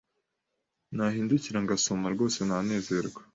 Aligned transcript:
nahindukira 0.95 1.57
ngasoma, 1.63 2.05
rwose 2.13 2.39
nanezerwa 2.47 3.21